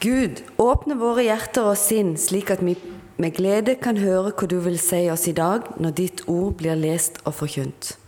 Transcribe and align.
Gud, 0.00 0.40
åpne 0.56 0.96
våre 0.96 1.26
hjerter 1.26 1.66
og 1.68 1.76
sinn, 1.76 2.14
slik 2.16 2.48
at 2.54 2.62
vi 2.64 2.72
med 3.20 3.34
glede 3.36 3.74
kan 3.84 3.98
høre 4.00 4.32
hva 4.32 4.46
du 4.48 4.56
vil 4.64 4.78
si 4.80 5.02
oss 5.12 5.26
i 5.28 5.34
dag 5.36 5.66
når 5.76 5.92
ditt 5.98 6.22
ord 6.24 6.54
blir 6.56 6.78
lest 6.78 7.20
og 7.28 7.36
forkynt. 7.42 7.98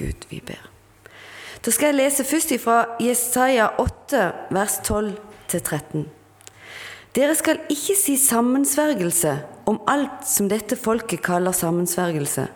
Gud, 0.00 0.24
vi 0.30 0.40
ber. 0.40 0.64
Da 1.60 1.72
skal 1.74 1.92
jeg 1.92 1.98
lese 1.98 2.24
først 2.24 2.56
ifra 2.56 2.78
Jesaja 3.04 3.68
8, 3.82 4.24
vers 4.56 4.78
12-13. 4.86 6.06
Dere 7.16 7.36
skal 7.36 7.60
ikke 7.72 7.96
si 8.00 8.16
sammensvergelse 8.20 9.36
om 9.68 9.82
alt 9.92 10.24
som 10.28 10.48
dette 10.48 10.76
folket 10.80 11.20
kaller 11.26 11.52
sammensvergelse. 11.56 12.48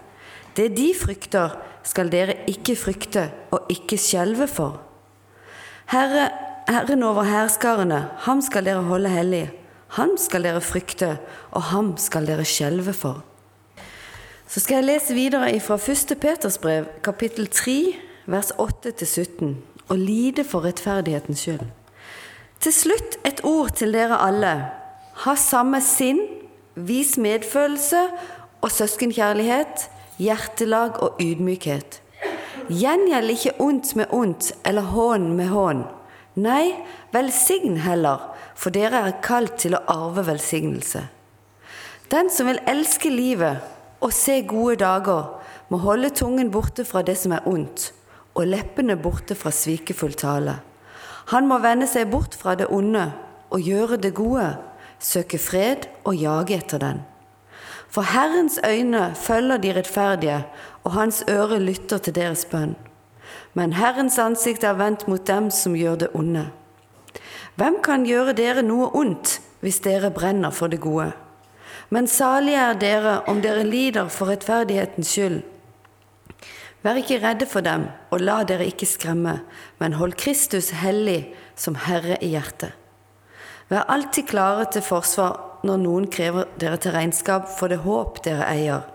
Det 0.57 0.71
de 0.77 0.93
frykter, 0.97 1.59
skal 1.85 2.11
dere 2.13 2.35
ikke 2.49 2.77
frykte 2.77 3.31
og 3.57 3.69
ikke 3.73 3.97
skjelve 4.01 4.49
for. 4.49 4.81
Herre, 5.93 6.29
Herren 6.71 7.03
over 7.03 7.25
hærskarene, 7.27 8.05
ham 8.19 8.41
skal 8.41 8.63
dere 8.65 8.83
holde 8.87 9.11
hellig. 9.11 9.51
Ham 9.97 10.13
skal 10.19 10.45
dere 10.47 10.61
frykte, 10.63 11.17
og 11.51 11.65
ham 11.73 11.97
skal 11.99 12.29
dere 12.29 12.45
skjelve 12.47 12.93
for. 12.95 13.25
Så 14.47 14.63
skal 14.63 14.79
jeg 14.79 14.85
lese 14.85 15.15
videre 15.15 15.51
fra 15.61 15.75
1. 15.75 16.15
Peters 16.21 16.59
brev, 16.63 16.87
kapittel 17.03 17.51
3, 17.51 17.75
vers 18.27 18.53
8-17, 18.53 19.51
og 19.89 19.99
lide 19.99 20.45
for 20.45 20.63
rettferdighetens 20.65 21.43
skyld. 21.43 21.67
Til 22.61 22.73
slutt 22.73 23.19
et 23.27 23.43
ord 23.43 23.75
til 23.75 23.93
dere 23.93 24.23
alle. 24.23 24.55
Ha 25.27 25.35
samme 25.35 25.83
sinn, 25.83 26.23
vis 26.75 27.17
medfølelse 27.19 28.07
og 28.63 28.71
søskenkjærlighet, 28.71 29.91
hjertelag 30.23 31.03
og 31.03 31.19
ydmykhet. 31.19 32.03
Gjengjeld 32.69 33.31
ikke 33.35 33.59
ondt 33.59 33.97
med 33.97 34.07
ondt 34.15 34.53
eller 34.65 34.95
hån 34.95 35.33
med 35.35 35.51
hån. 35.51 35.89
Nei, 36.41 36.73
velsign 37.13 37.81
heller, 37.85 38.31
for 38.57 38.73
dere 38.73 39.03
er 39.09 39.19
kalt 39.25 39.59
til 39.61 39.77
å 39.77 39.83
arve 39.91 40.25
velsignelse. 40.29 41.03
Den 42.11 42.31
som 42.33 42.49
vil 42.49 42.61
elske 42.71 43.11
livet 43.13 43.61
og 44.01 44.15
se 44.17 44.41
gode 44.49 44.79
dager, 44.81 45.37
må 45.71 45.79
holde 45.85 46.11
tungen 46.17 46.51
borte 46.51 46.87
fra 46.87 47.03
det 47.07 47.15
som 47.21 47.35
er 47.37 47.47
ondt, 47.47 47.91
og 48.35 48.49
leppene 48.49 48.97
borte 48.99 49.37
fra 49.39 49.53
svikefull 49.55 50.17
tale. 50.19 50.57
Han 51.31 51.47
må 51.47 51.61
vende 51.63 51.87
seg 51.87 52.11
bort 52.11 52.35
fra 52.35 52.57
det 52.59 52.71
onde 52.75 53.05
og 53.51 53.63
gjøre 53.63 54.01
det 54.03 54.15
gode, 54.19 54.49
søke 54.99 55.39
fred 55.39 55.87
og 56.05 56.17
jage 56.19 56.57
etter 56.59 56.83
den. 56.83 57.03
For 57.91 58.07
Herrens 58.07 58.59
øyne 58.67 59.11
følger 59.19 59.59
de 59.59 59.75
rettferdige, 59.77 60.45
og 60.85 60.95
hans 60.95 61.25
øre 61.29 61.59
lytter 61.59 61.99
til 61.99 62.15
deres 62.15 62.45
bønn. 62.47 62.77
Men 63.53 63.75
Herrens 63.75 64.19
ansikt 64.23 64.65
er 64.65 64.79
vendt 64.79 65.09
mot 65.11 65.25
dem 65.27 65.51
som 65.55 65.75
gjør 65.77 65.97
det 66.05 66.11
onde. 66.15 66.47
Hvem 67.59 67.81
kan 67.85 68.07
gjøre 68.07 68.37
dere 68.39 68.63
noe 68.63 68.89
ondt 68.97 69.41
hvis 69.61 69.83
dere 69.85 70.13
brenner 70.15 70.55
for 70.55 70.71
det 70.73 70.81
gode? 70.81 71.11
Men 71.91 72.07
salige 72.07 72.63
er 72.63 72.79
dere 72.79 73.15
om 73.29 73.41
dere 73.43 73.65
lider 73.67 74.09
for 74.13 74.31
rettferdighetens 74.31 75.11
skyld. 75.11 75.41
Vær 76.81 76.97
ikke 76.97 77.19
redde 77.21 77.49
for 77.51 77.61
dem, 77.61 77.89
og 78.09 78.23
la 78.25 78.39
dere 78.49 78.69
ikke 78.71 78.89
skremme, 78.89 79.41
men 79.83 79.99
hold 79.99 80.15
Kristus 80.17 80.71
hellig 80.81 81.35
som 81.59 81.77
Herre 81.77 82.17
i 82.25 82.31
hjertet. 82.33 82.73
Vær 83.69 83.91
alltid 83.93 84.31
klare 84.31 84.65
til 84.73 84.87
forsvar 84.87 85.61
når 85.67 85.83
noen 85.83 86.07
krever 86.11 86.49
dere 86.63 86.79
til 86.81 86.95
regnskap 86.95 87.51
for 87.59 87.69
det 87.69 87.83
håp 87.85 88.23
dere 88.25 88.49
eier, 88.49 88.87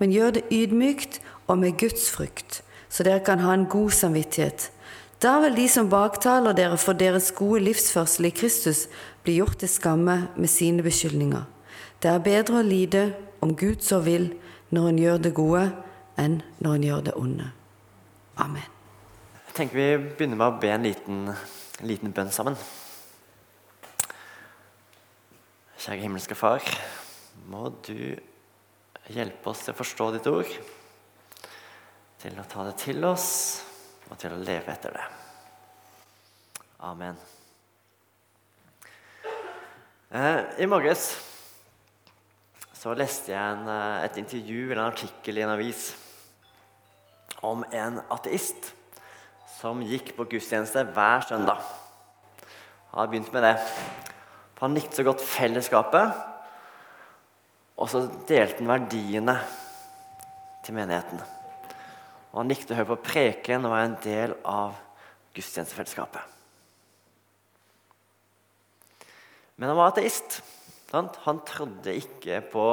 men 0.00 0.10
gjør 0.10 0.40
det 0.40 0.48
ydmykt 0.50 1.20
og 1.46 1.60
med 1.62 1.78
Guds 1.78 2.08
frykt 2.10 2.62
så 2.88 3.04
dere 3.04 3.24
kan 3.24 3.42
ha 3.44 3.52
en 3.54 3.68
god 3.68 3.90
samvittighet. 3.94 4.70
Da 5.22 5.40
vil 5.42 5.56
de 5.56 5.66
som 5.68 5.90
baktaler 5.90 6.54
dere 6.54 6.78
for 6.78 6.94
deres 6.94 7.32
gode 7.34 7.64
livsførsel 7.66 8.28
i 8.28 8.34
Kristus, 8.34 8.86
bli 9.26 9.40
gjort 9.40 9.58
til 9.58 9.70
skamme 9.70 10.28
med 10.36 10.50
sine 10.50 10.84
beskyldninger. 10.86 11.42
Det 11.98 12.10
er 12.12 12.22
bedre 12.22 12.60
å 12.60 12.66
lide, 12.66 13.10
om 13.42 13.56
Gud 13.58 13.82
så 13.82 13.98
vil, 14.02 14.30
når 14.70 14.88
en 14.88 15.00
gjør 15.02 15.22
det 15.26 15.34
gode, 15.34 15.64
enn 16.18 16.40
når 16.62 16.78
en 16.78 16.86
gjør 16.86 17.04
det 17.08 17.16
onde. 17.18 17.50
Amen. 18.38 18.74
Jeg 19.48 19.56
tenker 19.58 19.78
Vi 19.78 20.14
begynner 20.14 20.38
med 20.38 20.46
å 20.46 20.60
be 20.62 20.70
en 20.70 20.86
liten, 20.86 21.20
liten 21.82 22.14
bønn 22.14 22.30
sammen. 22.30 22.58
Kjære 25.78 26.02
himmelske 26.04 26.38
Far, 26.38 26.62
må 27.50 27.72
du 27.86 28.14
hjelpe 29.10 29.50
oss 29.50 29.64
til 29.64 29.74
å 29.74 29.78
forstå 29.78 30.12
ditt 30.14 30.26
ord 30.30 30.58
til 32.18 32.38
å 32.38 32.46
ta 32.50 32.66
det 32.66 32.76
til 32.82 33.04
oss 33.06 33.28
og 34.08 34.16
til 34.18 34.34
å 34.34 34.40
leve 34.42 34.72
etter 34.72 34.94
det. 34.96 35.06
Amen. 36.88 37.18
Eh, 40.08 40.40
I 40.62 40.66
morges 40.70 41.10
så 42.78 42.94
leste 42.96 43.32
jeg 43.34 43.38
en, 43.38 43.68
eh, 43.68 44.04
et 44.04 44.16
intervju 44.16 44.70
eller 44.70 44.82
en 44.82 44.92
artikkel 44.92 45.38
i 45.38 45.42
en 45.42 45.54
avis 45.54 45.92
om 47.42 47.64
en 47.70 48.00
ateist 48.10 48.72
som 49.58 49.82
gikk 49.82 50.14
på 50.16 50.26
gudstjeneste 50.32 50.86
hver 50.94 51.26
søndag. 51.26 51.62
Han 52.90 53.00
hadde 53.00 53.10
begynt 53.12 53.32
med 53.32 53.42
det. 53.42 53.56
Han 54.60 54.74
likte 54.74 54.96
så 54.96 55.06
godt 55.06 55.22
fellesskapet, 55.22 56.14
og 57.78 57.90
så 57.90 58.06
delte 58.26 58.58
han 58.58 58.72
verdiene 58.72 59.36
til 60.64 60.74
menigheten. 60.74 61.37
Og 62.38 62.44
han 62.44 62.52
likte 62.52 62.70
å 62.70 62.76
høre 62.78 62.92
på 62.92 63.02
preken 63.08 63.64
og 63.66 63.72
var 63.72 63.80
en 63.82 63.96
del 63.98 64.32
av 64.46 64.76
gudstjenestefellesskapet. 65.34 66.36
Men 69.58 69.72
han 69.72 69.78
var 69.80 69.90
ateist. 69.90 70.36
Sant? 70.86 71.18
Han 71.24 71.42
trodde 71.42 71.96
ikke 71.98 72.38
på, 72.52 72.68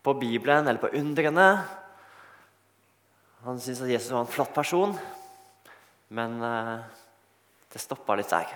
på 0.00 0.16
Bibelen 0.16 0.64
eller 0.64 0.80
på 0.80 0.94
undrene. 0.96 1.50
Han 3.44 3.60
syntes 3.60 3.84
at 3.84 3.92
Jesus 3.92 4.16
var 4.16 4.24
en 4.24 4.32
flott 4.32 4.56
person, 4.56 4.96
men 6.16 6.40
eh, 6.40 6.74
det 7.68 7.84
stoppa 7.84 8.16
litt 8.16 8.32
der. 8.32 8.48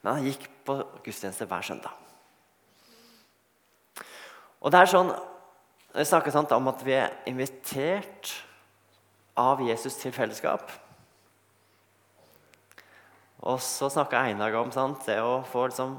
Men 0.00 0.14
han 0.14 0.32
gikk 0.32 0.48
på 0.64 0.80
gudstjeneste 1.04 1.44
hver 1.44 1.68
søndag. 1.74 1.92
Og 4.64 4.72
det 4.72 4.80
er 4.80 4.96
sånn 4.96 5.12
vi 5.96 6.04
snakker 6.04 6.34
sant, 6.34 6.52
om 6.52 6.68
at 6.68 6.82
vi 6.84 6.92
er 6.92 7.14
invitert 7.28 8.34
av 9.36 9.62
Jesus 9.64 9.96
til 10.00 10.12
fellesskap. 10.12 10.68
Og 13.46 13.60
så 13.62 13.88
snakker 13.92 14.18
Einar 14.20 14.56
om 14.58 14.72
sant, 14.74 15.04
det 15.08 15.18
å 15.22 15.40
få 15.46 15.68
liksom, 15.70 15.96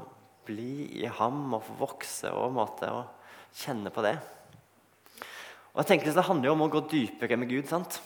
bli 0.48 1.02
i 1.02 1.08
ham 1.18 1.54
og 1.56 1.64
få 1.66 1.76
vokse 1.82 2.30
og 2.34 2.54
måte, 2.56 2.90
og 2.90 3.58
kjenne 3.58 3.92
på 3.94 4.04
det. 4.06 4.16
Og 5.72 5.82
jeg 5.82 5.90
tenker 5.92 6.14
Det 6.14 6.26
handler 6.26 6.48
jo 6.48 6.54
om 6.56 6.64
å 6.66 6.72
gå 6.72 6.80
dypere 6.90 7.36
med 7.36 7.50
Gud. 7.50 7.68
sant? 7.68 8.00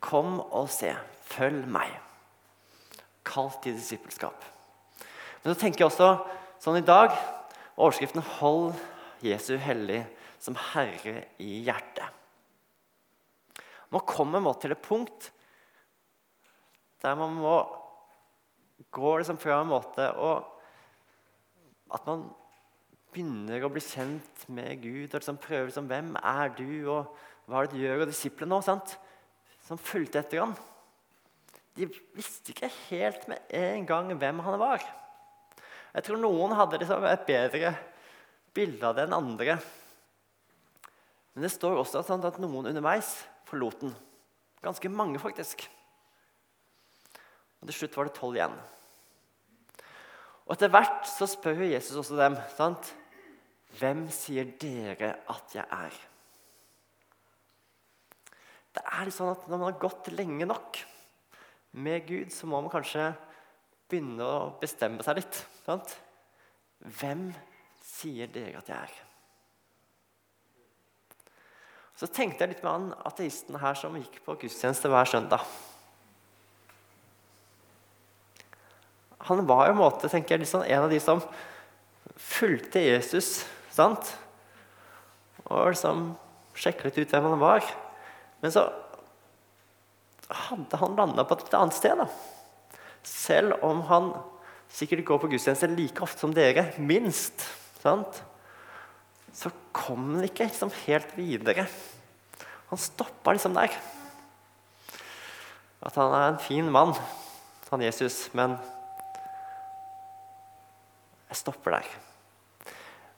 Kom 0.00 0.40
og 0.40 0.68
se. 0.70 0.94
Følg 1.24 1.66
meg. 1.66 1.90
Kalt 3.24 3.66
i 3.66 3.72
disippelskap. 3.72 4.44
Men 5.42 5.54
så 5.54 5.60
tenker 5.60 5.84
jeg 5.84 5.90
også 5.90 6.26
sånn 6.60 6.78
i 6.78 6.86
dag 6.86 7.14
Overskriften 7.76 8.22
'Hold 8.22 8.74
Jesu 9.24 9.56
hellig 9.60 10.02
som 10.42 10.56
Herre 10.72 11.24
i 11.42 11.62
hjertet. 11.64 12.08
Man 13.92 14.04
kommer 14.08 14.42
må 14.42 14.52
til 14.58 14.74
et 14.74 14.84
punkt 14.84 15.30
der 17.04 17.16
man 17.20 17.34
må 17.36 17.56
gå 18.94 19.10
liksom 19.18 19.38
fra 19.40 19.60
en 19.60 19.70
måte 19.70 20.08
og 20.16 20.50
At 21.94 22.06
man 22.08 22.24
begynner 23.12 23.62
å 23.62 23.68
bli 23.70 23.82
kjent 23.84 24.46
med 24.50 24.80
Gud 24.82 25.12
og 25.12 25.20
liksom 25.20 25.36
prøver 25.38 25.68
liksom, 25.68 25.86
hvem 25.86 26.16
er 26.18 26.48
du, 26.56 26.64
og 26.90 27.12
hva 27.46 27.60
er 27.60 27.68
det 27.68 27.76
du 27.76 27.82
gjør? 27.84 28.00
Og 28.02 28.08
disiplene 28.10 28.50
nå, 28.50 28.58
sant? 28.64 28.96
som 29.64 29.78
fulgte 29.78 30.18
etter 30.20 30.42
ham, 30.42 30.56
de 31.78 31.86
visste 32.16 32.52
ikke 32.52 32.72
helt 32.88 33.28
med 33.30 33.54
en 33.56 33.86
gang 33.88 34.10
hvem 34.18 34.42
han 34.44 34.58
var. 34.60 34.82
Jeg 35.94 36.06
tror 36.08 36.20
noen 36.20 36.56
hadde 36.58 36.80
liksom 36.82 37.06
et 37.06 37.24
bedre 37.28 37.72
bilde 38.54 38.86
av 38.86 38.96
den 38.98 39.14
andre. 39.16 39.58
Men 41.34 41.46
det 41.46 41.52
står 41.54 41.80
også 41.80 42.04
at 42.04 42.38
noen 42.42 42.70
underveis 42.70 43.16
forlot 43.48 43.82
den. 43.82 43.94
Ganske 44.64 44.88
mange, 44.88 45.18
faktisk. 45.20 45.66
Og 47.60 47.68
Til 47.68 47.78
slutt 47.78 47.96
var 47.96 48.08
det 48.08 48.16
tolv 48.16 48.38
igjen. 48.38 48.56
Og 50.44 50.54
Etter 50.54 50.72
hvert 50.72 51.06
så 51.08 51.26
spør 51.28 51.64
Jesus 51.66 51.96
også 52.02 52.18
dem 52.20 52.36
sant? 52.56 52.90
Hvem 53.78 54.04
sier 54.14 54.52
dere 54.60 55.16
at 55.32 55.54
jeg 55.56 55.64
er? 55.64 55.94
Det 58.74 58.82
er 58.84 59.06
litt 59.06 59.16
sånn 59.16 59.32
at 59.32 59.46
Når 59.48 59.58
man 59.58 59.72
har 59.72 59.80
gått 59.82 60.12
lenge 60.14 60.46
nok 60.46 60.78
med 61.74 62.06
Gud, 62.06 62.30
så 62.30 62.46
må 62.46 62.60
man 62.62 62.70
kanskje 62.70 63.08
begynne 63.90 64.22
å 64.22 64.52
bestemme 64.60 65.02
seg 65.02 65.18
litt. 65.18 65.40
Sant? 65.64 65.96
Hvem 67.00 67.26
sier 67.94 68.30
dere 68.32 68.58
at 68.60 68.70
jeg 68.70 68.78
er? 68.78 68.96
Så 71.94 72.10
tenkte 72.10 72.42
jeg 72.42 72.56
litt 72.56 72.64
med 72.64 72.72
han 72.72 72.90
ateisten 73.06 73.60
her 73.62 73.78
som 73.78 73.94
gikk 73.98 74.18
på 74.24 74.34
gudstjeneste 74.40 74.90
hver 74.90 75.06
søndag. 75.06 75.46
han 79.24 79.46
var 79.46 79.68
jo 79.68 79.74
en 79.74 79.80
måte, 79.80 80.08
tenker 80.12 80.34
jeg, 80.34 80.44
liksom 80.44 80.64
en 80.66 80.84
av 80.84 80.90
de 80.92 81.00
som 81.00 81.22
fulgte 82.20 82.82
Jesus. 82.84 83.46
sant? 83.72 84.12
Og 85.48 85.72
liksom 85.72 86.10
sjekket 86.54 87.00
ut 87.00 87.14
hvem 87.14 87.30
han 87.32 87.40
var. 87.40 87.64
Men 88.42 88.52
så 88.52 88.66
hadde 90.28 90.80
han 90.80 90.96
landa 90.98 91.24
på 91.24 91.38
et 91.38 91.56
annet 91.56 91.76
sted. 91.76 91.96
da. 91.96 92.06
Selv 93.04 93.64
om 93.64 93.80
han 93.88 94.12
sikkert 94.68 95.06
går 95.08 95.22
på 95.22 95.32
gudstjeneste 95.32 95.72
like 95.72 96.04
ofte 96.04 96.20
som 96.20 96.34
dere, 96.36 96.72
minst, 96.78 97.46
sant? 97.84 98.24
så 99.34 99.50
kom 99.74 100.14
han 100.14 100.28
ikke 100.28 100.46
liksom 100.46 100.70
helt 100.84 101.16
videre. 101.18 101.66
Han 102.70 102.80
stoppa 102.80 103.34
liksom 103.34 103.56
der. 103.56 103.74
At 105.84 105.98
han 105.98 106.14
er 106.14 106.28
en 106.30 106.40
fin 106.40 106.70
mann, 106.72 106.94
han 107.70 107.82
Jesus, 107.82 108.28
men 108.32 108.54
jeg 111.28 111.40
stopper 111.42 111.80
der. 111.80 111.90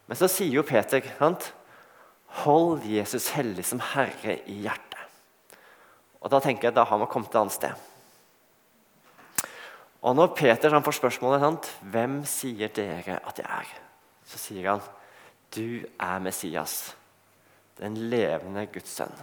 Men 0.09 0.19
så 0.19 0.29
sier 0.31 0.57
jo 0.57 0.65
Peter 0.67 1.05
sant? 1.19 1.51
Hold 2.43 2.85
Jesus 2.89 3.29
hellig 3.37 3.65
som 3.69 3.83
Herre 3.93 4.39
i 4.49 4.63
hjertet. 4.65 5.03
Og 6.21 6.33
Da 6.33 6.41
tenker 6.43 6.69
jeg 6.69 6.75
da 6.75 6.85
har 6.89 6.99
man 6.99 7.11
kommet 7.11 7.29
et 7.31 7.39
annet 7.39 7.55
sted. 7.55 7.75
Og 10.03 10.17
når 10.17 10.35
Peter 10.39 10.81
får 10.81 10.97
spørsmålet 10.97 11.45
sant? 11.45 11.75
hvem 11.83 12.23
sier 12.25 12.73
dere 12.73 13.21
at 13.21 13.39
jeg 13.39 13.47
er, 13.47 13.86
så 14.27 14.41
sier 14.41 14.69
han 14.71 14.85
du 15.55 15.87
er 16.03 16.21
Messias, 16.21 16.97
den 17.79 17.97
levende 18.11 18.67
Guds 18.73 18.93
sønn. 18.99 19.15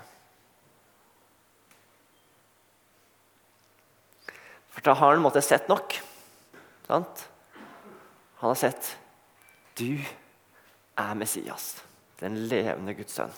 For 4.73 4.81
da 4.85 4.95
har 4.97 5.13
han 5.13 5.21
måtte, 5.21 5.43
sett 5.45 5.67
nok. 5.69 5.93
Sant? 6.87 7.25
Han 8.41 8.53
har 8.53 8.59
sett 8.59 8.95
du 9.77 9.99
er 10.97 11.13
Messias, 11.17 11.83
den 12.21 12.37
levende 12.49 12.95
Guds 12.97 13.17
sønn. 13.19 13.33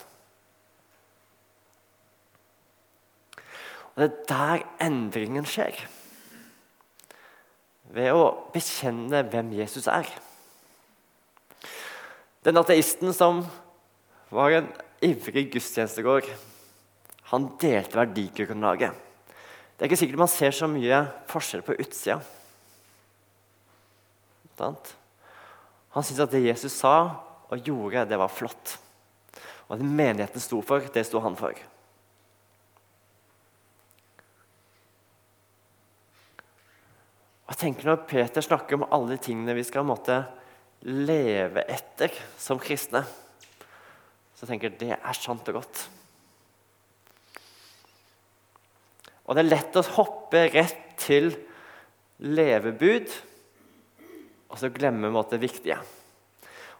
Og 3.96 4.02
Det 4.02 4.08
er 4.10 4.24
der 4.28 4.64
endringen 4.84 5.46
skjer. 5.48 5.78
Ved 7.96 8.12
å 8.12 8.24
bekjenne 8.52 9.22
hvem 9.30 9.54
Jesus 9.56 9.86
er. 9.88 10.10
Den 12.46 12.60
ateisten 12.60 13.10
som 13.10 13.40
var 14.30 14.52
en 14.54 14.68
ivrig 15.02 15.48
gudstjenestegård, 15.50 16.28
han 17.32 17.48
delte 17.58 17.98
verdigrunnlaget. 17.98 18.94
Det 19.74 19.82
er 19.82 19.90
ikke 19.90 19.98
sikkert 19.98 20.22
man 20.22 20.30
ser 20.30 20.54
så 20.54 20.68
mye 20.70 21.00
forskjell 21.26 21.64
på 21.66 21.74
utsida. 21.82 22.20
Han 24.62 24.78
syntes 26.06 26.22
at 26.22 26.32
det 26.32 26.44
Jesus 26.46 26.78
sa 26.78 26.94
og 27.50 27.66
gjorde, 27.66 28.06
det 28.06 28.20
var 28.22 28.30
flott. 28.30 28.76
Og 29.66 29.82
det 29.82 29.90
menigheten 29.98 30.40
sto 30.40 30.62
for, 30.62 30.86
det 30.86 31.02
sto 31.08 31.18
han 31.26 31.34
for. 31.38 31.58
Jeg 37.46 37.58
tenker 37.58 37.90
Når 37.90 38.06
Peter 38.06 38.42
snakker 38.42 38.78
om 38.78 38.86
alle 38.92 39.16
de 39.16 39.22
tingene 39.26 39.54
vi 39.58 39.66
skal 39.66 39.86
måtte 39.86 40.22
leve 40.86 41.64
etter 41.66 42.14
som 42.38 42.60
kristne, 42.62 43.02
så 44.36 44.46
tenker 44.46 44.70
jeg 44.70 44.80
det 44.80 44.96
er 44.96 45.18
sant 45.18 45.48
og 45.50 45.58
godt. 45.58 45.84
Og 49.26 49.34
det 49.34 49.42
er 49.42 49.50
lett 49.50 49.78
å 49.78 49.84
hoppe 49.96 50.44
rett 50.52 50.82
til 51.02 51.32
levebud 52.22 53.10
og 54.46 54.60
så 54.60 54.70
glemme 54.72 55.10
det 55.30 55.40
viktige. 55.42 55.78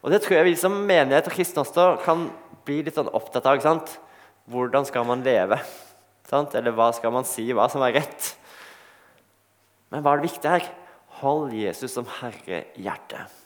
Og 0.03 0.12
Det 0.12 0.23
tror 0.23 0.37
jeg 0.37 0.47
vi 0.47 0.56
som 0.56 0.76
menighet 0.87 1.26
og 1.26 1.35
kristne 1.35 1.64
også 1.64 1.97
kan 2.05 2.29
bli 2.64 2.82
litt 2.87 2.94
sånn 2.94 3.11
opptatt 3.11 3.47
av. 3.50 3.88
Hvordan 4.47 4.87
skal 4.87 5.06
man 5.08 5.25
leve? 5.26 5.58
Sant? 6.31 6.55
Eller 6.55 6.70
hva 6.70 6.93
skal 6.94 7.11
man 7.11 7.26
si? 7.26 7.49
Hva 7.50 7.67
som 7.70 7.82
er 7.82 7.99
rett? 7.99 8.37
Men 9.91 10.03
hva 10.03 10.14
er 10.14 10.23
det 10.23 10.31
viktige 10.31 10.55
her? 10.55 10.69
Hold 11.23 11.56
Jesus 11.56 11.97
som 11.97 12.06
Herre 12.20 12.67
i 12.76 12.87
hjertet. 12.87 13.45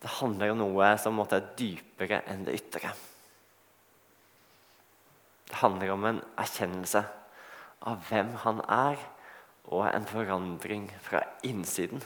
Det 0.00 0.16
handler 0.16 0.54
om 0.54 0.62
noe 0.62 0.90
som 1.00 1.16
måtte 1.18 1.40
er 1.40 1.48
dypere 1.58 2.22
enn 2.30 2.46
det 2.46 2.56
ytre. 2.56 2.92
Det 5.50 5.58
handler 5.60 5.92
om 5.92 6.06
en 6.08 6.20
erkjennelse 6.40 7.02
av 7.90 8.00
hvem 8.08 8.32
han 8.44 8.62
er, 8.64 9.00
og 9.70 9.84
en 9.90 10.06
forandring 10.08 10.88
fra 11.04 11.20
innsiden. 11.46 12.00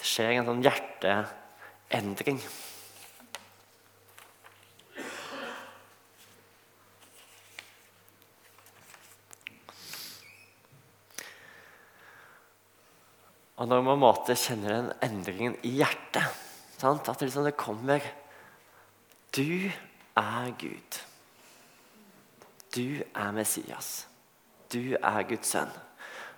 Det 0.00 0.08
skjer 0.08 0.34
en 0.34 0.48
sånn 0.50 0.64
hjerteendring. 0.64 2.40
Og 13.64 13.68
når 13.70 13.80
man 13.80 13.96
måte 13.96 14.34
kjenner 14.36 14.74
den 14.74 14.88
endringen 15.06 15.54
i 15.64 15.70
hjertet 15.78 16.26
sant? 16.76 17.06
At 17.08 17.16
det, 17.16 17.30
liksom 17.30 17.46
det 17.46 17.54
kommer 17.56 18.04
Du 19.32 19.70
er 20.20 20.50
Gud. 20.60 20.98
Du 22.76 23.00
er 23.00 23.30
Messias. 23.32 24.04
Du 24.68 24.98
er 25.00 25.24
Guds 25.30 25.54
sønn. 25.54 25.72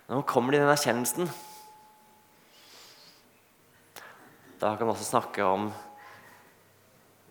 Når 0.06 0.20
man 0.20 0.28
kommer 0.30 0.54
til 0.54 0.62
den 0.62 0.70
erkjennelsen, 0.70 1.32
da 4.60 4.70
kan 4.76 4.86
man 4.86 4.94
også 4.94 5.10
snakke 5.10 5.42
om 5.50 5.66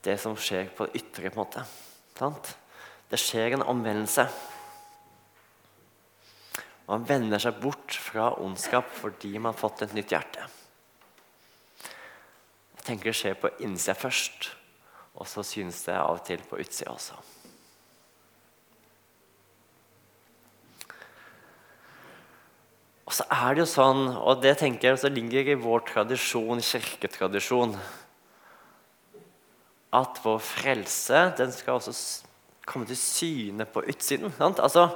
det 0.03 0.17
som 0.19 0.35
skjer 0.35 0.75
på 0.75 0.89
det 0.89 0.99
ytre. 0.99 1.31
på 1.31 1.39
en 1.39 1.45
måte. 1.45 1.63
Sant? 2.19 2.51
Det 3.07 3.21
skjer 3.23 3.55
en 3.55 3.63
omvendelse. 3.63 4.27
Man 6.85 7.05
vender 7.07 7.41
seg 7.41 7.57
bort 7.61 7.95
fra 7.97 8.29
ondskap 8.41 8.91
fordi 8.93 9.33
man 9.39 9.53
har 9.53 9.59
fått 9.59 9.81
et 9.85 9.95
nytt 9.97 10.13
hjerte. 10.13 10.45
Jeg 12.75 12.85
tenker 12.85 13.09
det 13.09 13.17
skjer 13.17 13.39
på 13.41 13.49
innsida 13.65 13.95
først, 13.97 14.51
og 15.17 15.25
så 15.29 15.41
synes 15.47 15.81
det 15.87 15.95
av 15.97 16.19
og 16.19 16.27
til 16.27 16.43
på 16.45 16.59
utsida 16.61 16.93
også. 16.93 17.17
Og 23.05 23.13
så 23.13 23.25
er 23.29 23.53
det 23.53 23.61
jo 23.63 23.69
sånn, 23.69 24.07
og 24.17 24.41
det 24.41 24.55
tenker 24.59 24.89
jeg 24.89 24.97
også 24.97 25.11
ligger 25.13 25.51
i 25.53 25.57
vår 25.61 25.83
tradisjon, 25.89 26.61
kirketradisjon, 26.61 27.75
at 29.95 30.21
vår 30.23 30.39
frelse 30.43 31.21
den 31.37 31.53
skal 31.55 31.77
også 31.79 31.93
komme 32.65 32.87
til 32.89 32.97
syne 32.99 33.67
på 33.69 33.85
utsiden. 33.85 34.33
Sant? 34.37 34.59
Altså, 34.59 34.89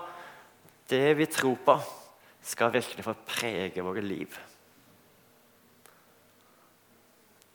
det 0.89 1.17
vi 1.19 1.27
tror 1.29 1.57
på, 1.65 1.75
skal 2.41 2.73
virkelig 2.73 3.05
få 3.05 3.15
prege 3.27 3.83
våre 3.83 4.01
liv. 4.01 4.37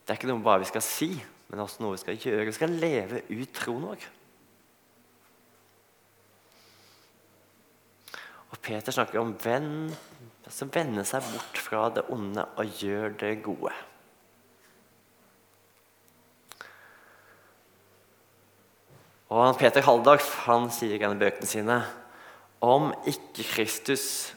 Det 0.04 0.12
er 0.12 0.18
ikke 0.18 0.28
noe 0.28 0.44
bare 0.44 0.60
vi 0.62 0.68
skal 0.68 0.84
si, 0.84 1.08
men 1.48 1.62
også 1.64 1.80
noe 1.82 1.96
vi 1.96 2.02
skal 2.02 2.20
gjøre. 2.20 2.44
Vi 2.50 2.56
skal 2.58 2.76
leve 2.82 3.22
ut 3.30 3.54
troen 3.56 3.88
vår. 3.88 4.04
Og 8.52 8.60
Peter 8.62 8.94
snakker 8.94 9.18
om 9.22 9.32
venn 9.42 9.88
som 10.52 10.68
vender 10.72 11.06
seg 11.08 11.24
bort 11.32 11.58
fra 11.58 11.88
det 11.96 12.04
onde 12.12 12.44
og 12.60 12.78
gjør 12.84 13.16
det 13.24 13.32
gode. 13.42 13.72
Og 19.34 19.56
Peter 19.58 19.82
Haldorf 19.82 20.28
han 20.44 20.68
sier 20.70 21.00
i 21.00 21.14
bøkene 21.18 21.48
sine 21.48 21.80
om 22.64 22.92
ikke 23.06 23.44
Kristus 23.44 24.32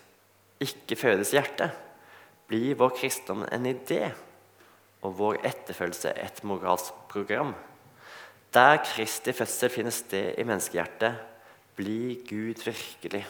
ikke 0.64 0.98
fødes 1.00 1.32
i 1.32 1.38
hjertet, 1.38 1.72
blir 2.48 2.78
vår 2.80 2.94
kristendom 2.98 3.46
en 3.52 3.68
idé 3.70 4.08
og 5.06 5.18
vår 5.20 5.42
etterfølgelse 5.46 6.14
et 6.18 6.44
moralsk 6.48 6.96
program. 7.12 7.54
Der 8.54 8.80
Kristi 8.84 9.34
fødsel 9.36 9.72
finner 9.72 9.94
sted 9.94 10.38
i 10.40 10.46
menneskehjertet, 10.48 11.20
blir 11.78 12.24
Gud 12.28 12.64
virkelig. 12.66 13.26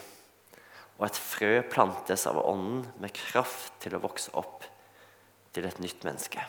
Og 0.98 1.06
et 1.06 1.18
frø 1.20 1.52
plantes 1.70 2.24
av 2.26 2.40
Ånden 2.40 2.86
med 3.02 3.14
kraft 3.14 3.74
til 3.82 3.94
å 3.94 4.02
vokse 4.02 4.32
opp 4.38 4.64
til 5.54 5.66
et 5.68 5.82
nytt 5.82 6.06
menneske. 6.06 6.42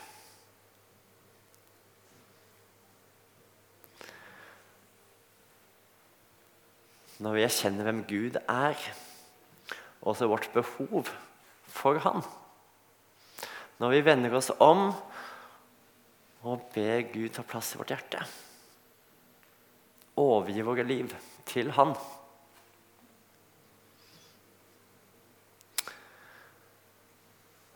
når 7.20 7.36
vi 7.36 7.44
erkjenner 7.44 7.84
hvem 7.86 8.04
Gud 8.08 8.36
er, 8.48 8.76
og 10.00 10.12
også 10.14 10.28
vårt 10.30 10.48
behov 10.54 11.10
for 11.68 12.00
Han. 12.06 12.24
Når 13.80 13.92
vi 13.94 14.04
vender 14.04 14.36
oss 14.36 14.50
om 14.56 14.88
og 16.48 16.70
ber 16.72 17.04
Gud 17.12 17.34
ta 17.36 17.44
plass 17.44 17.74
i 17.74 17.80
vårt 17.80 17.92
hjerte. 17.92 18.22
Overgi 20.20 20.64
våre 20.64 20.86
liv 20.88 21.12
til 21.48 21.72
Han. 21.76 21.92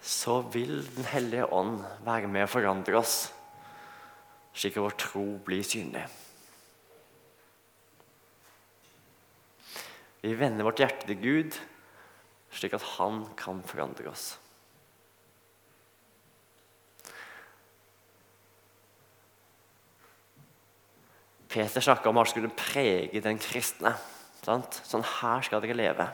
Så 0.01 0.41
vil 0.53 0.81
Den 0.97 1.05
hellige 1.05 1.53
ånd 1.53 1.83
være 2.05 2.29
med 2.29 2.47
å 2.47 2.53
forandre 2.53 2.97
oss, 2.97 3.17
slik 4.57 4.79
at 4.79 4.85
vår 4.87 5.01
tro 5.01 5.25
blir 5.45 5.65
synlig. 5.67 6.07
Vi 10.25 10.33
vender 10.41 10.65
vårt 10.65 10.81
hjerte 10.81 11.05
til 11.05 11.19
Gud, 11.21 11.57
slik 12.55 12.73
at 12.73 12.85
Han 12.95 13.27
kan 13.37 13.59
forandre 13.69 14.09
oss. 14.09 14.39
Peter 21.55 21.85
snakka 21.85 22.09
om 22.09 22.19
at 22.19 22.27
han 22.27 22.33
skulle 22.33 22.57
prege 22.57 23.21
den 23.23 23.39
kristne. 23.39 23.93
Sant? 24.41 24.81
Sånn 24.89 25.05
her 25.07 25.45
skal 25.45 25.61
dere 25.63 25.77
leve. 25.77 26.07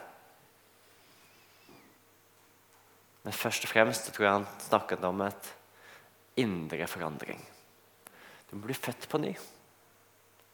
Men 3.22 3.36
først 3.36 3.64
og 3.64 3.72
fremst 3.72 4.10
tror 4.10 4.26
jeg 4.26 4.34
han 4.40 4.48
snakket 4.66 5.06
om 5.06 5.22
et 5.24 5.52
indre 6.42 6.90
forandring. 6.90 7.40
Du 8.50 8.58
må 8.58 8.66
bli 8.66 8.76
født 8.76 9.06
på 9.08 9.22
ny. 9.22 9.32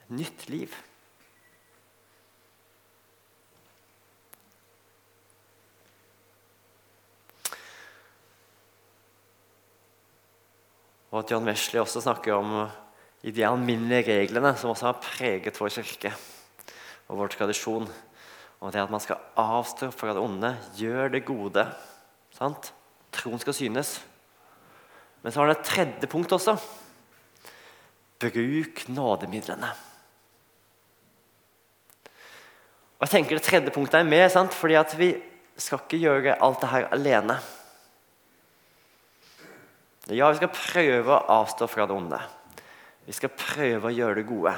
Et 0.04 0.14
nytt 0.20 0.46
liv. 0.52 0.76
Og 11.16 11.22
at 11.22 11.30
John 11.32 11.46
Wesley 11.48 11.80
også 11.80 12.02
snakker 12.04 12.34
om 12.36 12.50
i 13.24 13.32
de 13.32 13.44
alminnelige 13.48 14.18
reglene 14.18 14.50
som 14.60 14.74
også 14.74 14.90
har 14.90 14.98
preget 15.00 15.56
vår 15.56 15.72
kirke 15.72 16.10
og 17.08 17.22
vår 17.22 17.32
tradisjon. 17.32 17.86
Og 18.60 18.74
det 18.74 18.82
at 18.82 18.92
man 18.92 19.00
skal 19.00 19.22
avstå 19.40 19.88
fra 19.96 20.12
det 20.12 20.20
onde, 20.20 20.50
gjør 20.76 21.14
det 21.14 21.24
gode. 21.24 21.64
Sant? 22.36 22.68
Troen 23.16 23.40
skal 23.40 23.56
synes. 23.56 23.96
Men 25.24 25.32
så 25.32 25.40
har 25.40 25.48
det 25.48 25.56
et 25.56 25.70
tredje 25.70 26.12
punkt 26.12 26.36
også. 26.36 26.58
Bruk 28.20 28.84
nådemidlene. 28.92 29.72
Og 32.96 33.08
jeg 33.08 33.14
tenker 33.16 33.40
Det 33.40 33.44
tredje 33.44 33.72
punktet 33.72 34.02
er 34.02 34.08
med, 34.08 34.28
sant? 34.32 34.52
fordi 34.52 34.76
at 34.76 34.92
vi 35.00 35.14
skal 35.56 35.80
ikke 35.80 36.04
gjøre 36.04 36.42
alt 36.44 36.60
det 36.60 36.74
her 36.76 36.92
alene. 36.92 37.40
Ja, 40.14 40.28
vi 40.30 40.38
skal 40.38 40.52
prøve 40.54 41.14
å 41.16 41.24
avstå 41.40 41.66
fra 41.66 41.86
det 41.88 41.94
onde. 41.96 42.20
Vi 43.06 43.14
skal 43.14 43.32
prøve 43.34 43.90
å 43.90 43.94
gjøre 43.94 44.20
det 44.20 44.28
gode. 44.28 44.52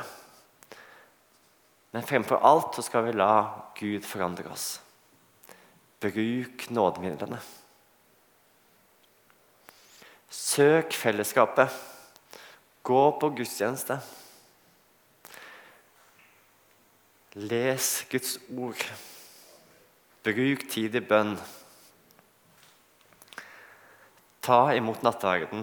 Men 1.97 2.05
fremfor 2.05 2.45
alt 2.45 2.77
så 2.77 2.85
skal 2.85 3.07
vi 3.07 3.15
la 3.17 3.33
Gud 3.79 4.05
forandre 4.05 4.53
oss. 4.53 4.67
Bruk 6.05 6.69
nådemidlene. 6.71 7.41
Søk 10.29 10.93
fellesskapet. 10.93 11.73
Gå 12.85 13.03
på 13.21 13.31
gudstjeneste. 13.41 13.99
Les 17.41 17.89
Guds 18.13 18.37
ord. 18.53 18.85
Bruk 20.29 20.69
tid 20.69 21.01
i 21.01 21.05
bønn. 21.05 21.39
Ta 24.49 24.73
imot 24.73 25.03
nattverden. 25.05 25.61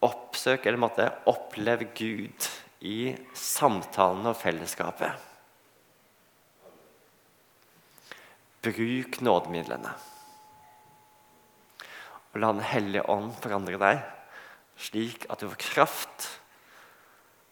Oppsøk 0.00 0.64
eller 0.64 0.80
måtte 0.80 1.08
opplev 1.28 1.82
Gud 1.98 2.46
i 2.80 3.10
samtalene 3.36 4.30
og 4.32 4.38
fellesskapet. 4.40 5.26
Bruk 8.64 9.18
nådemidlene. 9.20 9.92
Og 12.30 12.38
la 12.40 12.54
Den 12.54 12.64
hellige 12.70 13.04
ånd 13.04 13.34
forandre 13.42 13.82
deg, 13.82 14.00
slik 14.80 15.26
at 15.28 15.44
du 15.44 15.50
får 15.50 15.60
kraft 15.66 16.30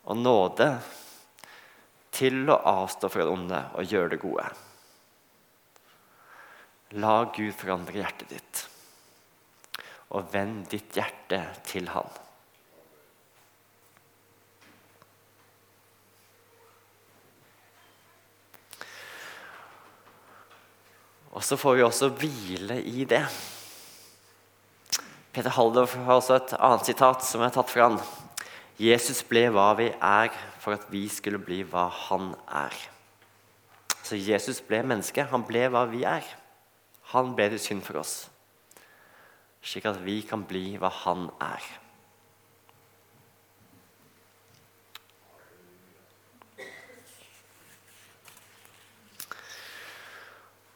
og 0.08 0.16
nåde 0.22 0.70
til 2.16 2.40
å 2.48 2.56
avstå 2.72 3.12
fra 3.12 3.28
det 3.28 3.36
onde 3.36 3.60
og 3.74 3.92
gjøre 3.92 4.14
det 4.16 4.20
gode. 4.24 4.48
La 6.96 7.26
Gud 7.36 7.52
forandre 7.52 8.00
hjertet 8.00 8.30
ditt, 8.32 8.62
og 10.16 10.30
vend 10.32 10.64
ditt 10.72 10.96
hjerte 10.96 11.42
til 11.68 11.90
Han. 11.92 12.08
Og 21.38 21.44
så 21.44 21.54
får 21.60 21.76
vi 21.76 21.84
også 21.86 22.08
hvile 22.18 22.80
i 22.82 23.04
det. 23.06 23.22
Peter 25.32 25.52
Haldorf 25.54 25.94
har 25.94 26.16
også 26.16 26.34
et 26.34 26.54
annet 26.58 26.88
sitat 26.88 27.22
som 27.22 27.44
er 27.46 27.52
tatt 27.54 27.70
fra 27.70 27.84
han. 27.86 28.00
Jesus 28.82 29.20
ble 29.28 29.44
hva 29.54 29.68
vi 29.78 29.86
er 29.92 30.32
for 30.58 30.74
at 30.74 30.88
vi 30.90 31.04
skulle 31.12 31.38
bli 31.38 31.60
hva 31.62 31.84
han 32.08 32.32
er. 32.50 32.74
Så 34.02 34.18
Jesus 34.18 34.58
ble 34.66 34.80
menneske. 34.82 35.28
Han 35.30 35.44
ble 35.46 35.68
hva 35.70 35.84
vi 35.92 36.02
er. 36.08 36.26
Han 37.14 37.32
ble 37.36 37.48
til 37.54 37.60
synd 37.62 37.84
for 37.86 38.02
oss, 38.02 38.14
slik 39.64 39.86
at 39.88 40.00
vi 40.04 40.20
kan 40.28 40.42
bli 40.48 40.74
hva 40.80 40.90
han 41.04 41.30
er. 41.40 41.68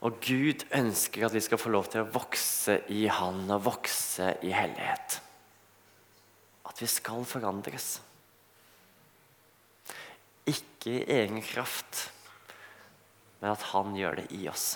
Og 0.02 0.16
Gud 0.24 0.64
ønsker 0.74 1.28
at 1.28 1.34
vi 1.36 1.42
skal 1.44 1.60
få 1.62 1.70
lov 1.70 1.86
til 1.92 2.02
å 2.02 2.10
vokse 2.10 2.80
i 2.90 3.04
Han 3.06 3.44
og 3.54 3.66
vokse 3.68 4.32
i 4.42 4.50
hellighet. 4.50 5.20
At 6.66 6.80
vi 6.82 6.88
skal 6.90 7.22
forandres. 7.28 8.00
Ikke 10.50 10.96
i 10.96 11.04
egen 11.20 11.38
kraft, 11.46 12.08
men 13.38 13.52
at 13.52 13.68
Han 13.70 13.94
gjør 13.94 14.18
det 14.18 14.26
i 14.34 14.48
oss. 14.50 14.72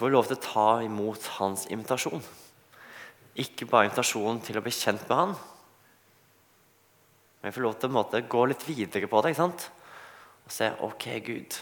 Får 0.00 0.08
vi 0.08 0.16
lov 0.16 0.28
til 0.30 0.38
å 0.38 0.44
ta 0.44 0.68
imot 0.80 1.26
hans 1.36 1.66
invitasjon. 1.68 2.22
Ikke 3.44 3.66
bare 3.68 3.90
invitasjonen 3.90 4.38
til 4.40 4.56
å 4.56 4.62
bli 4.64 4.72
kjent 4.72 5.02
med 5.10 5.18
han, 5.18 5.34
men 7.40 7.52
vi 7.52 7.56
får 7.56 7.64
lov 7.66 7.76
til 7.80 7.90
å 7.90 7.96
måte, 7.98 8.22
gå 8.24 8.46
litt 8.48 8.64
videre 8.64 9.08
på 9.08 9.20
det 9.20 9.34
ikke 9.34 9.42
sant? 9.42 9.66
og 10.44 10.54
se 10.56 10.70
OK, 10.82 11.04
Gud. 11.24 11.58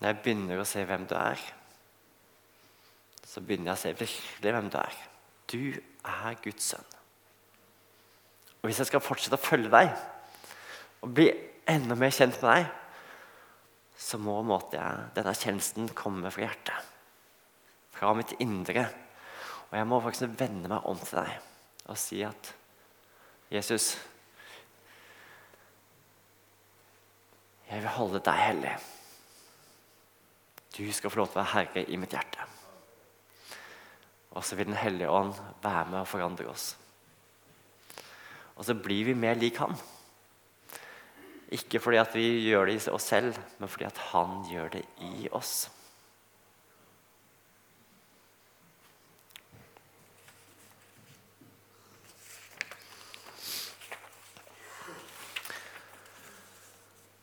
Når 0.00 0.08
jeg 0.08 0.18
begynner 0.24 0.62
å 0.62 0.66
se 0.68 0.82
hvem 0.88 1.04
du 1.08 1.14
er, 1.16 1.44
så 3.20 3.44
begynner 3.44 3.70
jeg 3.70 3.76
å 3.76 3.82
se 3.84 3.92
virkelig 4.00 4.54
hvem 4.56 4.72
du 4.72 4.78
er. 4.80 4.98
Du 5.52 5.62
er 5.76 6.40
Guds 6.42 6.72
sønn. 6.72 6.90
Og 8.60 8.68
hvis 8.68 8.80
jeg 8.80 8.88
skal 8.88 9.04
fortsette 9.04 9.36
å 9.36 9.44
følge 9.44 9.70
deg 9.72 9.92
og 11.04 11.12
bli 11.16 11.28
enda 11.68 11.96
mer 12.00 12.16
kjent 12.16 12.40
med 12.40 12.48
deg, 12.48 12.79
så 14.00 14.18
må 14.18 14.38
måtte 14.46 14.78
jeg, 14.78 15.08
denne 15.16 15.36
kjennelsen 15.36 15.90
komme 15.96 16.32
fra 16.32 16.46
hjertet. 16.46 16.88
Fra 17.92 18.14
mitt 18.16 18.32
indre. 18.40 18.86
Og 19.68 19.76
jeg 19.76 19.88
må 19.88 20.00
faktisk 20.02 20.38
vende 20.40 20.70
meg 20.72 20.86
om 20.88 20.98
til 21.00 21.20
deg 21.20 21.46
og 21.90 21.98
si 21.98 22.20
at 22.22 22.52
Jesus 23.50 23.96
Jeg 27.70 27.84
vil 27.84 27.94
holde 27.94 28.18
deg 28.26 28.34
hellig. 28.34 28.72
Du 30.74 30.82
skal 30.90 31.12
få 31.12 31.20
lov 31.20 31.28
til 31.30 31.38
å 31.38 31.44
være 31.44 31.52
herre 31.52 31.84
i 31.86 31.98
mitt 32.02 32.14
hjerte. 32.16 32.46
Og 34.34 34.42
så 34.42 34.58
vil 34.58 34.66
Den 34.72 34.78
hellige 34.78 35.10
ånd 35.10 35.36
være 35.62 35.84
med 35.92 36.00
og 36.00 36.08
forandre 36.10 36.48
oss. 36.50 36.72
Og 38.56 38.66
så 38.66 38.74
blir 38.74 39.06
vi 39.06 39.14
mer 39.14 39.38
lik 39.38 39.62
Han. 39.62 39.78
Ikke 41.50 41.80
fordi 41.82 41.98
at 41.98 42.14
vi 42.14 42.26
gjør 42.46 42.68
det 42.68 42.76
i 42.78 42.90
oss 42.94 43.08
selv, 43.10 43.38
men 43.58 43.68
fordi 43.68 43.88
at 43.88 43.98
Han 44.12 44.44
gjør 44.46 44.68
det 44.76 44.84
i 45.02 45.28
oss. 45.34 45.68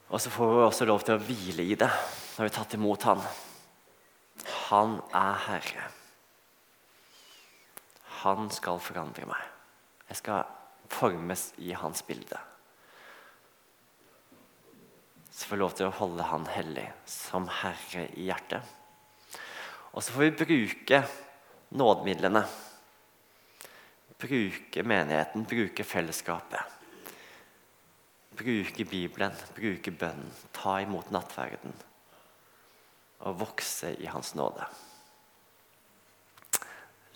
Og 0.08 0.22
så 0.22 0.32
får 0.32 0.54
vi 0.54 0.62
også 0.66 0.86
lov 0.88 1.04
til 1.06 1.14
å 1.14 1.22
hvile 1.22 1.64
i 1.68 1.76
det 1.78 1.90
når 1.92 2.40
vi 2.40 2.48
har 2.48 2.56
tatt 2.56 2.76
imot 2.78 3.08
Han. 3.08 3.24
Han 4.68 5.00
er 5.16 5.40
Herre. 5.46 5.88
Han 8.24 8.52
skal 8.52 8.82
forandre 8.84 9.28
meg. 9.30 9.44
Jeg 10.10 10.20
skal 10.24 10.48
formes 10.92 11.52
i 11.64 11.72
hans 11.78 12.04
bilde. 12.08 12.40
Så 15.38 15.46
får 15.46 15.56
vi 15.56 15.62
lov 15.62 15.74
til 15.78 15.86
å 15.86 15.94
holde 16.00 16.26
Han 16.32 16.48
hellig 16.50 16.88
som 17.06 17.46
Herre 17.60 18.08
i 18.18 18.26
hjertet. 18.26 18.66
Og 19.94 20.02
så 20.02 20.16
får 20.16 20.24
vi 20.24 20.46
bruke 20.46 21.04
nådemidlene. 21.78 22.42
bruke 24.18 24.84
menigheten, 24.84 25.46
bruke 25.46 25.84
fellesskapet. 25.84 26.60
Bruke 28.38 28.86
Bibelen, 28.86 29.36
bruke 29.54 29.92
bønnen, 29.92 30.34
ta 30.54 30.80
imot 30.82 31.12
nattverden 31.12 31.74
og 33.20 33.40
vokse 33.40 33.94
i 33.94 34.10
Hans 34.10 34.34
nåde. 34.36 34.66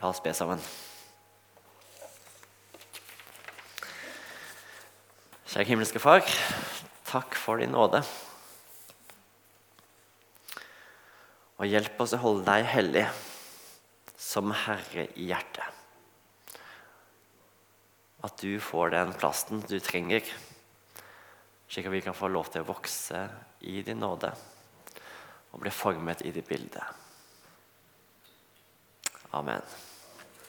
La 0.01 0.09
oss 0.09 0.21
be 0.21 0.33
sammen. 0.33 0.61
Kjære 5.45 5.67
himmelske 5.73 5.99
Far, 5.99 6.25
takk 7.11 7.35
for 7.35 7.59
din 7.59 7.73
nåde. 7.75 7.99
Og 11.59 11.67
hjelp 11.67 11.99
oss 12.01 12.15
å 12.15 12.21
holde 12.23 12.47
deg 12.47 12.69
hellig 12.71 13.05
som 14.17 14.53
Herre 14.55 15.09
i 15.19 15.27
hjertet. 15.29 15.67
At 18.21 18.37
du 18.39 18.55
får 18.61 18.93
den 18.93 19.13
plassen 19.17 19.63
du 19.67 19.77
trenger, 19.81 20.23
slik 21.67 21.89
at 21.89 21.95
vi 21.95 22.03
kan 22.05 22.17
få 22.17 22.29
lov 22.31 22.51
til 22.53 22.63
å 22.63 22.69
vokse 22.69 23.25
i 23.65 23.81
din 23.85 24.01
nåde 24.01 24.31
og 25.51 25.61
bli 25.63 25.73
formet 25.73 26.23
i 26.23 26.31
ditt 26.31 26.47
bilde. 26.47 26.83
Amen. 29.35 29.90